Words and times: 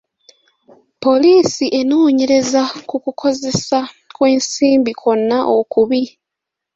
Poliisi 1.03 1.65
enoonyereza 1.79 2.61
ku 2.89 2.95
kukozesa 3.03 3.79
kw'ensimbi 4.15 4.91
kwonna 4.99 5.37
okubi. 5.59 6.01